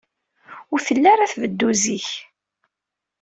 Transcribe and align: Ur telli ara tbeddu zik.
Ur 0.71 0.79
telli 0.87 1.07
ara 1.13 1.31
tbeddu 1.31 1.69
zik. 1.83 2.09